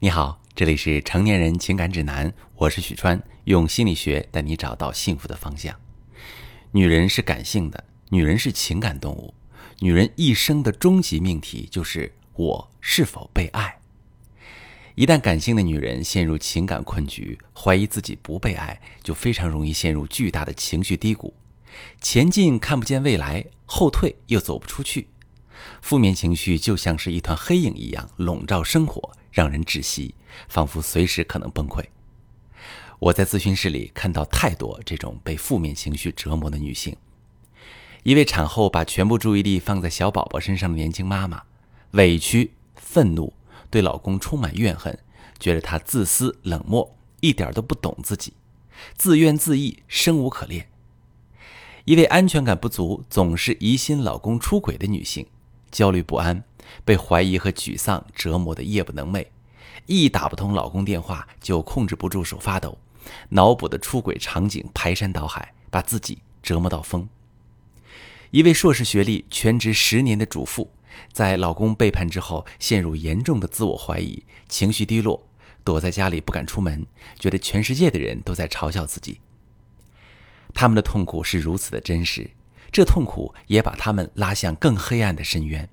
[0.00, 5.74] 你好，这里是成年人情感指南，我是许川，用心理学带你找到幸福的方向。
[6.70, 9.34] 女人是感性的，女人是情感动物，
[9.80, 13.80] 女人一生的终极命题就是我是否被爱。
[14.94, 21.34] 一旦感性的女人陷入情感困局，怀疑自己不被爱，就非常容易陷入巨大的情绪低谷，
[22.00, 25.08] 前进看不见未来，后退又走不出去。
[25.82, 30.14] 负面情绪就像是一团黑影一样笼罩生活，让人窒息，
[30.48, 31.84] 仿佛随时可能崩溃。
[32.98, 36.96] 我在咨询室里看到太多这种被负面情绪折磨的女性。
[38.02, 41.42] 一位产后把全部注意力放在小宝宝身上的年轻妈妈，
[41.92, 43.32] 委屈、愤怒，
[43.70, 44.98] 对老公充满怨恨，
[45.38, 48.32] 觉得他自私冷漠，一点都不懂自己，
[48.96, 50.68] 自怨自艾，生无可恋。
[51.84, 55.26] 一位安全感不足，总是疑心老公出轨的女性。
[55.70, 56.44] 焦虑不安，
[56.84, 59.26] 被怀疑和沮丧折磨得夜不能寐，
[59.86, 62.78] 一打不通老公电话就控制不住手发抖，
[63.30, 67.08] 脑补的出轨场景排山倒海，把自己折磨到疯。
[68.30, 70.70] 一位硕士学历、全职十年的主妇，
[71.12, 75.26] 在老公背叛之后，陷入严重的自我怀疑，情绪低落，
[75.64, 76.86] 躲在家里不敢出门，
[77.18, 79.20] 觉得全世界的人都在嘲笑自己。
[80.52, 82.30] 他们的痛苦是如此的真实。
[82.70, 85.66] 这痛苦也把他们拉向更黑暗的深渊。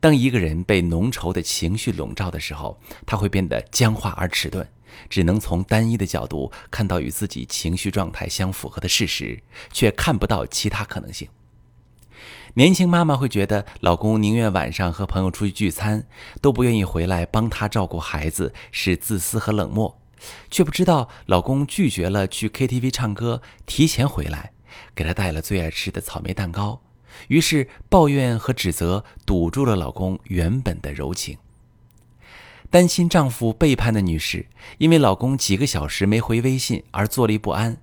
[0.00, 4.66] 当一个人被浓稠的情绪笼罩的时候，他会变得僵化而迟钝，
[5.10, 11.28] 只能从单一的角度看到与自己情绪状态相符合的事实，却看不到其他可能性。
[12.54, 16.06] 年轻妈妈会觉得老公宁愿晚上和朋友出去聚餐，
[16.40, 20.00] 都不愿意回来帮她照顾孩子，是自私和冷漠，
[20.50, 24.52] 却不知道老公拒绝了去 KTV 唱歌，提前回来。
[24.94, 26.80] 给她带了最爱吃的草莓蛋糕，
[27.28, 31.38] 于是抱怨和指责堵住了老公原本的柔情。
[32.70, 34.46] 担心丈夫背叛的女士，
[34.78, 37.76] 因为老公几个小时没回微信而坐立不安，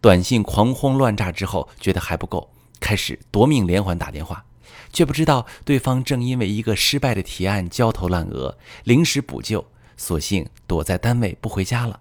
[0.00, 4.46] 短信狂轰乱炸之后觉得还不够，开始夺命连环打电话，
[4.92, 9.66] 却不知道对方正因为一个失败的提案焦头烂额，临时补救，
[9.98, 12.00] 索性躲在单位不回家了。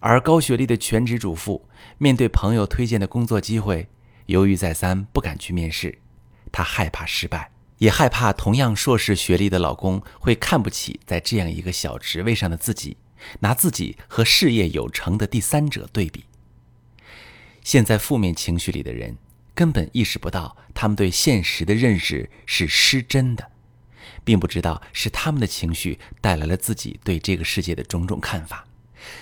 [0.00, 1.66] 而高学历的全职主妇
[1.96, 3.88] 面对朋友推荐的工作机会，
[4.26, 5.98] 犹豫再三，不敢去面试。
[6.52, 12.96] 她害怕失败，也害怕同样硕士学历的老公会看不起在这样一个小职位上的自己，
[13.40, 16.24] 拿自己和事业有成的第三者对比。
[17.62, 19.16] 现在负面情绪里的人
[19.54, 23.50] 根本意识不到，他们对现实的认识是失真的，
[24.22, 28.66] 并不知道是他们的情绪带来了自己对这个世界的种种看法。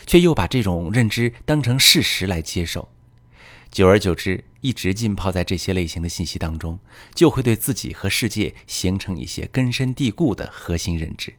[0.07, 2.89] 却又把这种认知当成事实来接受，
[3.73, 6.79] 久而久之，一直浸泡在这些类型的信息当中，
[7.15, 11.33] 就会对自己和世界形成一些根深蒂固的核心认知。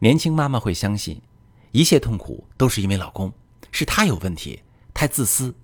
[0.00, 1.22] 年轻妈妈会相信，
[1.72, 3.32] 一切痛苦都是因为老公，
[3.72, 4.60] 是他有问题，
[4.92, 5.54] 太自私，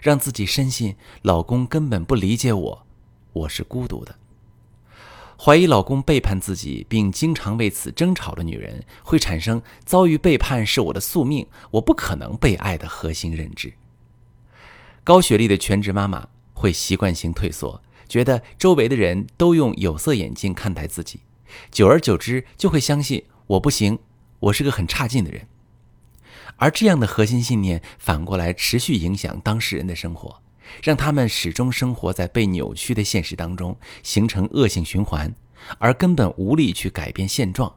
[0.00, 2.86] 让自己深信老公根本不理解我，
[3.32, 4.14] 我是孤独的。
[5.36, 13.74] 怀疑老公背叛自己，并经常为此争吵的女人，会产生遭遇背叛是我的宿命，我不可能被爱的核心认知。
[15.04, 21.20] 高学历的全职妈妈会习惯性退缩，觉得周围的人都用有色眼镜看待自己，
[21.70, 23.98] 久而久之就会相信我不行，
[24.40, 25.46] 我是个很差劲的人。
[26.56, 30.40] 而这样的核心信念反过来持续影响当事人的生活。
[30.82, 35.34] 让他们始终生活在被扭曲的现实当中，形成恶性循环，
[35.78, 37.76] 而根本无力去改变现状，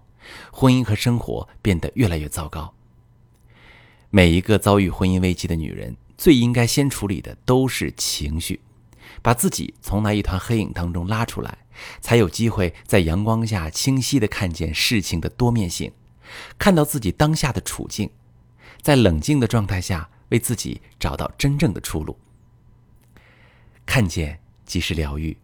[0.53, 2.73] 婚姻和生活变得越来越糟糕。
[4.09, 8.59] 每一个遭遇婚姻危机的女人，最应该先处理的都是情绪，
[9.21, 11.59] 把自己从那一团黑影当中拉出来，
[12.01, 15.91] 才有机会在阳光下清晰的看见事情的多面性，
[16.57, 18.09] 看到自己当下的处境，
[18.81, 22.17] 在冷静的状态下为自己找到真正的出路。
[23.85, 25.37] 看见即是疗愈。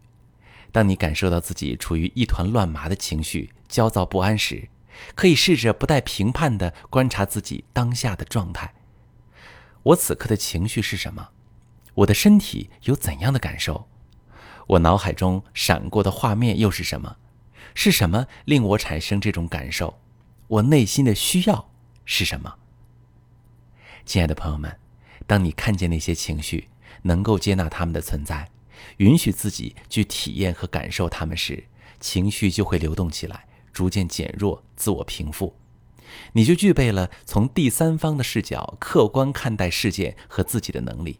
[0.72, 4.68] 当你感受到自己处于一团乱麻的情绪、焦躁不安时，
[5.14, 8.74] 可以试着不带评判的观察自己当下的状态。
[9.84, 11.28] 我此刻的情绪是什么？
[11.94, 13.88] 我的身体有怎样的感受？
[14.66, 17.16] 我脑海中闪过的画面又是什么？
[17.74, 20.00] 是什么令我产生这种感受？
[20.48, 21.70] 我内心的需要
[22.06, 22.54] 是什么？
[24.06, 24.78] 亲爱的朋友们，
[25.26, 26.68] 当你看见那些情绪，
[27.02, 28.50] 能够接纳他们的存在，
[28.96, 31.62] 允许自己去体验和感受他们时，
[32.00, 35.54] 情绪就会流动起来，逐渐减弱，自我平复，
[36.32, 41.18] 你就具备了从第三方的视角客观看待事件和自己的能力。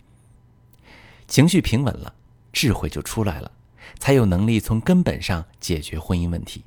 [1.27, 2.15] 情绪平稳了，
[2.53, 3.51] 智慧就出来了，
[3.99, 6.65] 才有能力从根本上解决婚姻问题。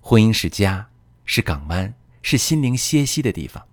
[0.00, 0.88] 婚姻是家，
[1.24, 3.64] 是港湾，是心灵歇息的地方。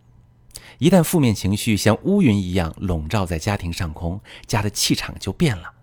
[0.78, 5.74] 一旦负面情绪像乌云一样笼罩在家庭上空，家的气场就变了。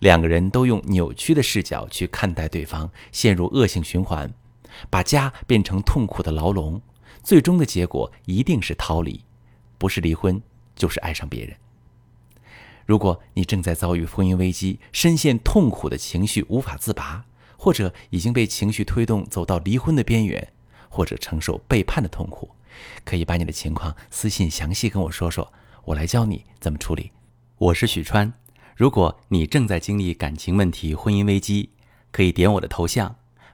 [0.00, 4.32] 两个人都用扭曲的视角去看待对方，陷入恶性循环，
[4.90, 6.80] 把家变成痛苦的牢笼。
[7.22, 9.22] 最终的结果一定是逃离，
[9.76, 10.40] 不是离婚，
[10.74, 11.56] 就是爱上别人。
[12.86, 17.26] 如果你正在遭遇婚姻危机，深陷痛苦的情绪无法自拔，
[17.58, 20.52] 或者已经被情绪推动走到离婚的边缘，
[20.88, 22.50] 或者承受背叛的痛苦，
[23.04, 25.52] 可以把你的情况私信详细跟我说说，
[25.84, 27.10] 我来教你怎么处理。
[27.58, 28.32] 我是许川。
[28.74, 31.70] 如果你正在经历感情问题、婚姻危机，
[32.10, 33.16] 可以点我的头像，